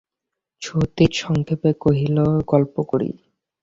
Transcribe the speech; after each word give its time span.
সতীশ 0.61 1.11
সংক্ষেপে 1.21 1.71
কহিল, 1.83 2.17
গল্প 2.51 2.75
করি। 2.91 3.09